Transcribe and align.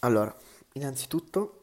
Allora, 0.00 0.34
innanzitutto 0.74 1.62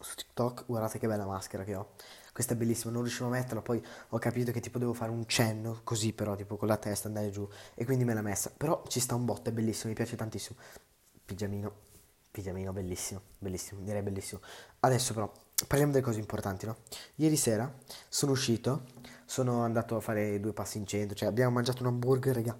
su 0.00 0.14
TikTok 0.14 0.64
guardate 0.66 0.98
che 0.98 1.06
bella 1.06 1.26
maschera 1.26 1.64
che 1.64 1.74
ho. 1.74 1.92
Questa 2.32 2.54
è 2.54 2.56
bellissima, 2.56 2.90
non 2.92 3.02
riuscivo 3.02 3.26
a 3.26 3.30
metterla, 3.30 3.62
poi 3.62 3.80
ho 4.08 4.18
capito 4.18 4.50
che 4.50 4.60
tipo 4.60 4.78
devo 4.78 4.92
fare 4.92 5.10
un 5.12 5.24
cenno, 5.28 5.82
così 5.84 6.12
però, 6.12 6.34
tipo 6.34 6.56
con 6.56 6.66
la 6.66 6.76
testa 6.76 7.06
andare 7.06 7.30
giù, 7.30 7.48
e 7.74 7.84
quindi 7.84 8.04
me 8.04 8.12
l'ha 8.12 8.22
messa. 8.22 8.50
Però 8.56 8.82
ci 8.88 8.98
sta 8.98 9.14
un 9.14 9.24
botto, 9.24 9.50
è 9.50 9.52
bellissimo, 9.52 9.90
mi 9.90 9.94
piace 9.94 10.16
tantissimo. 10.16 10.58
Pigiamino, 11.24 11.72
pigiamino, 12.32 12.72
bellissimo, 12.72 13.20
bellissimo, 13.38 13.82
direi 13.82 14.02
bellissimo. 14.02 14.40
Adesso 14.80 15.14
però, 15.14 15.32
parliamo 15.68 15.92
delle 15.92 16.04
cose 16.04 16.18
importanti, 16.18 16.66
no? 16.66 16.78
Ieri 17.16 17.36
sera 17.36 17.72
sono 18.08 18.32
uscito, 18.32 18.86
sono 19.26 19.62
andato 19.62 19.94
a 19.94 20.00
fare 20.00 20.40
due 20.40 20.52
passi 20.52 20.78
in 20.78 20.86
centro, 20.86 21.14
cioè 21.14 21.28
abbiamo 21.28 21.52
mangiato 21.52 21.82
un 21.82 21.88
hamburger, 21.88 22.34
raga. 22.34 22.58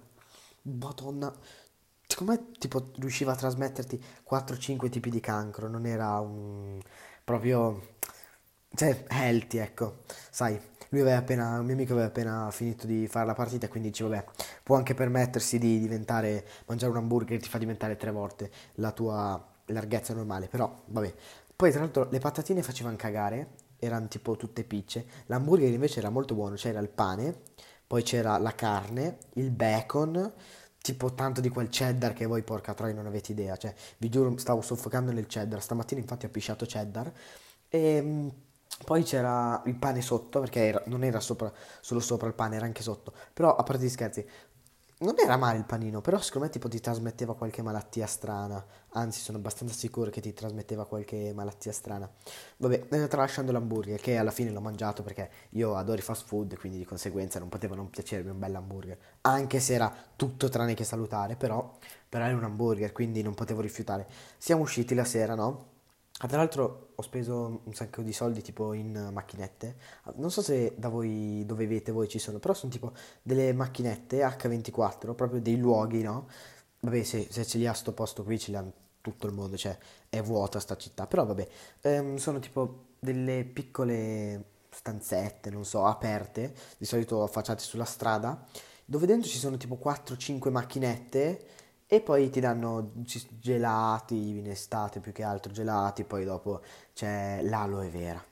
Madonna, 0.61 1.33
secondo 2.15 2.31
me 2.31 2.51
tipo 2.57 2.91
riusciva 2.95 3.33
a 3.33 3.35
trasmetterti 3.35 4.01
4-5 4.29 4.89
tipi 4.89 5.09
di 5.09 5.19
cancro, 5.19 5.67
non 5.67 5.85
era 5.85 6.17
un 6.21 6.79
proprio 7.25 7.97
cioè 8.73 9.03
healthy, 9.09 9.57
ecco. 9.57 9.97
Sai, 10.29 10.57
lui 10.89 11.01
aveva 11.01 11.17
appena 11.17 11.59
un 11.59 11.65
mio 11.65 11.73
amico 11.73 11.91
aveva 11.91 12.07
appena 12.07 12.49
finito 12.51 12.87
di 12.87 13.05
fare 13.09 13.25
la 13.25 13.33
partita, 13.33 13.67
quindi 13.67 13.89
dice 13.89 14.05
vabbè, 14.05 14.23
può 14.63 14.77
anche 14.77 14.93
permettersi 14.93 15.59
di 15.59 15.77
diventare 15.77 16.47
mangiare 16.67 16.91
un 16.93 16.99
hamburger 16.99 17.37
ti 17.41 17.49
fa 17.49 17.57
diventare 17.57 17.97
tre 17.97 18.11
volte 18.11 18.49
la 18.75 18.91
tua 18.93 19.45
larghezza 19.65 20.13
normale, 20.13 20.47
però 20.47 20.73
vabbè. 20.85 21.13
Poi 21.53 21.71
tra 21.71 21.81
l'altro 21.81 22.07
le 22.09 22.19
patatine 22.19 22.63
facevano 22.63 22.95
cagare, 22.95 23.55
erano 23.77 24.07
tipo 24.07 24.37
tutte 24.37 24.63
picce. 24.63 25.05
L'hamburger 25.25 25.69
invece 25.69 25.99
era 25.99 26.09
molto 26.09 26.33
buono, 26.33 26.55
c'era 26.55 26.79
il 26.79 26.89
pane, 26.89 27.41
poi 27.85 28.03
c'era 28.03 28.37
la 28.37 28.55
carne, 28.55 29.17
il 29.33 29.51
bacon, 29.51 30.33
tipo 30.85 31.13
tanto 31.13 31.41
di 31.41 31.49
quel 31.49 31.69
cheddar 31.69 32.13
che 32.13 32.25
voi 32.27 32.43
porca 32.43 32.73
troia 32.75 32.93
non 32.93 33.07
avete 33.07 33.31
idea, 33.31 33.57
cioè 33.57 33.73
vi 33.97 34.09
giuro 34.09 34.37
stavo 34.37 34.61
soffocando 34.61 35.11
nel 35.11 35.25
cheddar, 35.25 35.61
stamattina 35.61 35.99
infatti 35.99 36.25
ho 36.25 36.29
pisciato 36.29 36.65
cheddar. 36.65 37.11
E 37.69 38.01
mm, 38.01 38.27
poi 38.85 39.03
c'era 39.03 39.61
il 39.65 39.75
pane 39.75 40.01
sotto, 40.01 40.39
perché 40.41 40.67
era- 40.67 40.83
non 40.87 41.03
era 41.03 41.19
sopra- 41.19 41.51
solo 41.81 41.99
sopra 41.99 42.27
il 42.27 42.33
pane, 42.35 42.55
era 42.57 42.65
anche 42.65 42.83
sotto, 42.83 43.13
però 43.33 43.55
a 43.55 43.63
parte 43.63 43.83
gli 43.85 43.89
scherzi, 43.89 44.25
non 44.99 45.15
era 45.17 45.35
male 45.37 45.57
il 45.57 45.65
panino, 45.65 45.99
però 46.01 46.19
secondo 46.19 46.47
me 46.47 46.53
tipo 46.53 46.69
ti 46.69 46.79
trasmetteva 46.79 47.35
qualche 47.35 47.61
malattia 47.61 48.05
strana, 48.07 48.63
anzi 48.91 49.19
sono 49.19 49.37
abbastanza 49.37 49.73
sicuro 49.73 50.09
che 50.09 50.21
ti 50.21 50.33
trasmetteva 50.33 50.85
qualche 50.85 51.33
malattia 51.33 51.73
strana. 51.73 52.09
Vabbè, 52.57 52.87
eh, 52.89 53.07
tralasciando 53.07 53.51
l'hamburger, 53.51 53.99
che 53.99 54.15
alla 54.17 54.31
fine 54.31 54.51
l'ho 54.51 54.61
mangiato 54.61 55.03
perché 55.03 55.29
io 55.51 55.75
adoro 55.75 55.99
i 55.99 56.01
fast 56.01 56.25
food, 56.25 56.57
quindi 56.57 56.77
di 56.77 56.85
conseguenza 56.85 57.39
non 57.39 57.49
poteva 57.49 57.75
non 57.75 57.89
piacermi 57.89 58.29
un 58.29 58.39
bel 58.39 58.55
hamburger, 58.55 58.97
anche 59.21 59.59
se 59.59 59.73
era 59.73 59.93
tutto 60.15 60.47
tranne 60.49 60.73
che 60.73 60.85
salutare, 60.85 61.35
però, 61.35 61.77
però 62.07 62.25
era 62.25 62.35
un 62.35 62.43
hamburger, 62.45 62.91
quindi 62.93 63.21
non 63.21 63.33
potevo 63.33 63.59
rifiutare. 63.61 64.07
Siamo 64.37 64.61
usciti 64.61 64.95
la 64.95 65.03
sera, 65.05 65.35
no? 65.35 65.73
Ah, 66.19 66.27
Tra 66.27 66.37
l'altro 66.37 66.91
ho 66.95 67.01
speso 67.01 67.61
un 67.65 67.73
sacco 67.73 68.01
di 68.01 68.13
soldi 68.13 68.41
tipo 68.41 68.73
in 68.73 69.09
macchinette. 69.11 69.75
Ah, 70.03 70.13
Non 70.15 70.31
so 70.31 70.41
se 70.41 70.73
da 70.77 70.87
voi, 70.89 71.43
dove 71.45 71.65
vivete 71.67 71.91
voi 71.91 72.07
ci 72.07 72.19
sono, 72.19 72.39
però 72.39 72.53
sono 72.53 72.71
tipo 72.71 72.93
delle 73.21 73.51
macchinette 73.53 74.21
H24, 74.23 75.13
proprio 75.13 75.41
dei 75.41 75.57
luoghi, 75.57 76.01
no? 76.01 76.27
Vabbè, 76.79 77.03
se, 77.03 77.27
se 77.29 77.45
ce 77.45 77.57
li 77.57 77.67
ha 77.67 77.73
sto 77.73 77.93
posto 77.93 78.23
qui, 78.23 78.39
ce 78.39 78.51
li 78.51 78.57
ha 78.57 78.65
tutto 79.01 79.27
il 79.27 79.33
mondo, 79.33 79.57
cioè 79.57 79.77
è 80.09 80.21
vuota 80.21 80.59
sta 80.59 80.77
città, 80.77 81.05
però 81.07 81.25
vabbè, 81.25 81.47
Ehm, 81.81 82.15
sono 82.17 82.39
tipo 82.39 82.85
delle 82.99 83.43
piccole 83.43 84.43
stanzette, 84.69 85.49
non 85.49 85.65
so, 85.65 85.85
aperte, 85.85 86.53
di 86.77 86.85
solito 86.85 87.23
affacciate 87.23 87.61
sulla 87.61 87.85
strada, 87.85 88.45
dove 88.85 89.05
dentro 89.05 89.29
ci 89.29 89.37
sono 89.37 89.57
tipo 89.57 89.75
4-5 89.75 90.49
macchinette 90.51 91.45
e 91.87 92.01
poi 92.01 92.29
ti 92.29 92.39
danno 92.39 92.91
gelati 93.39 94.39
in 94.39 94.49
estate 94.49 94.99
più 94.99 95.11
che 95.11 95.23
altro 95.23 95.51
gelati, 95.51 96.03
poi 96.03 96.25
dopo 96.25 96.61
c'è 96.93 97.41
l'aloe 97.43 97.89
vera. 97.89 98.23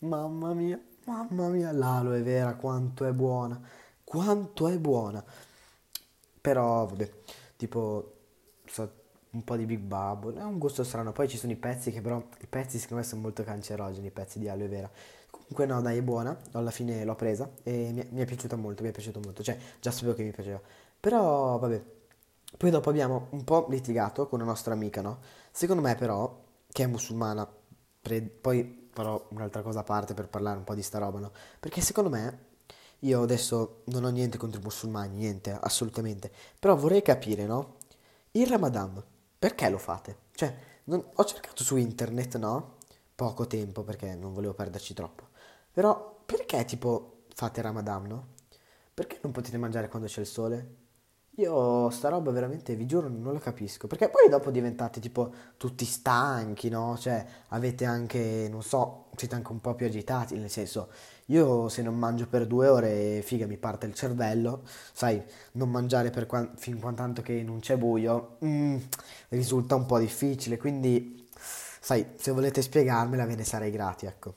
Mamma 0.00 0.54
mia, 0.54 0.80
mamma 1.04 1.48
mia, 1.48 1.72
l'aloe 1.72 2.22
vera 2.22 2.54
quanto 2.54 3.04
è 3.04 3.12
buona, 3.12 3.60
quanto 4.04 4.68
è 4.68 4.78
buona. 4.78 5.24
Però 6.40 6.86
vabbè, 6.86 7.10
tipo 7.56 8.14
so, 8.66 8.92
un 9.30 9.42
po' 9.42 9.56
di 9.56 9.66
Big 9.66 9.80
Bubble, 9.80 10.38
è 10.38 10.44
un 10.44 10.58
gusto 10.58 10.84
strano. 10.84 11.12
Poi 11.12 11.28
ci 11.28 11.36
sono 11.36 11.52
i 11.52 11.56
pezzi 11.56 11.90
che 11.90 12.00
però 12.00 12.22
i 12.40 12.46
pezzi 12.46 12.78
secondo 12.78 13.02
me 13.02 13.08
sono 13.08 13.22
molto 13.22 13.42
cancerogeni, 13.42 14.06
i 14.06 14.10
pezzi 14.10 14.38
di 14.38 14.48
aloe 14.48 14.68
vera. 14.68 14.90
Comunque 15.30 15.66
no, 15.66 15.80
dai, 15.82 15.98
è 15.98 16.02
buona, 16.02 16.38
alla 16.52 16.70
fine 16.70 17.04
l'ho 17.04 17.14
presa 17.16 17.50
e 17.62 17.90
mi 17.92 18.00
è, 18.00 18.06
mi 18.10 18.20
è 18.20 18.24
piaciuta 18.24 18.56
molto, 18.56 18.82
mi 18.82 18.90
è 18.90 18.92
piaciuto 18.92 19.20
molto, 19.20 19.42
cioè 19.42 19.58
già 19.80 19.90
sapevo 19.90 20.14
che 20.14 20.22
mi 20.22 20.30
piaceva. 20.30 20.60
Però 21.00 21.58
vabbè, 21.58 21.84
poi 22.56 22.70
dopo 22.70 22.88
abbiamo 22.90 23.26
un 23.30 23.44
po' 23.44 23.66
litigato 23.68 24.26
con 24.28 24.40
una 24.40 24.48
nostra 24.50 24.72
amica, 24.74 25.00
no? 25.02 25.18
Secondo 25.50 25.82
me 25.82 25.94
però, 25.94 26.42
che 26.72 26.84
è 26.84 26.86
musulmana, 26.86 27.46
pre- 28.00 28.22
poi 28.22 28.88
farò 28.92 29.26
un'altra 29.30 29.62
cosa 29.62 29.80
a 29.80 29.82
parte 29.84 30.14
per 30.14 30.28
parlare 30.28 30.58
un 30.58 30.64
po' 30.64 30.74
di 30.74 30.82
sta 30.82 30.98
roba, 30.98 31.18
no? 31.18 31.32
Perché 31.60 31.80
secondo 31.80 32.08
me, 32.10 32.44
io 33.00 33.22
adesso 33.22 33.82
non 33.86 34.04
ho 34.04 34.08
niente 34.08 34.38
contro 34.38 34.60
i 34.60 34.62
musulmani, 34.64 35.16
niente, 35.16 35.50
assolutamente, 35.60 36.30
però 36.58 36.76
vorrei 36.76 37.02
capire, 37.02 37.44
no? 37.46 37.76
Il 38.32 38.46
Ramadan, 38.46 39.02
perché 39.38 39.68
lo 39.68 39.78
fate? 39.78 40.16
Cioè, 40.34 40.54
non- 40.84 41.04
ho 41.14 41.24
cercato 41.24 41.62
su 41.62 41.76
internet, 41.76 42.36
no? 42.38 42.74
Poco 43.14 43.46
tempo 43.46 43.82
perché 43.82 44.14
non 44.14 44.32
volevo 44.34 44.54
perderci 44.54 44.94
troppo. 44.94 45.28
Però 45.72 46.22
perché 46.24 46.64
tipo 46.64 47.24
fate 47.34 47.60
Ramadan, 47.62 48.06
no? 48.06 48.26
Perché 48.94 49.18
non 49.22 49.32
potete 49.32 49.58
mangiare 49.58 49.88
quando 49.88 50.08
c'è 50.08 50.20
il 50.20 50.26
sole? 50.26 50.74
Io 51.38 51.90
sta 51.90 52.08
roba 52.08 52.30
veramente, 52.30 52.74
vi 52.76 52.86
giuro, 52.86 53.08
non 53.08 53.34
la 53.34 53.38
capisco. 53.38 53.86
Perché 53.86 54.08
poi 54.08 54.28
dopo 54.30 54.50
diventate 54.50 55.00
tipo 55.00 55.32
tutti 55.58 55.84
stanchi, 55.84 56.70
no? 56.70 56.96
Cioè, 56.98 57.24
avete 57.48 57.84
anche, 57.84 58.48
non 58.50 58.62
so, 58.62 59.06
siete 59.16 59.34
anche 59.34 59.52
un 59.52 59.60
po' 59.60 59.74
più 59.74 59.84
agitati, 59.86 60.36
nel 60.38 60.48
senso, 60.48 60.88
io 61.26 61.68
se 61.68 61.82
non 61.82 61.94
mangio 61.98 62.26
per 62.26 62.46
due 62.46 62.68
ore, 62.68 63.20
figa, 63.22 63.46
mi 63.46 63.58
parte 63.58 63.84
il 63.86 63.92
cervello. 63.94 64.62
Sai, 64.92 65.22
non 65.52 65.68
mangiare 65.70 66.08
per 66.10 66.24
quan- 66.26 66.52
fin 66.56 66.78
quando 66.80 67.00
tanto 67.02 67.20
che 67.22 67.42
non 67.42 67.60
c'è 67.60 67.76
buio, 67.76 68.38
mm, 68.44 68.76
risulta 69.28 69.74
un 69.74 69.84
po' 69.84 69.98
difficile. 69.98 70.56
Quindi, 70.56 71.28
sai, 71.80 72.06
se 72.16 72.30
volete 72.30 72.62
spiegarmela 72.62 73.26
ve 73.26 73.34
ne 73.34 73.44
sarei 73.44 73.70
grati, 73.70 74.06
ecco. 74.06 74.34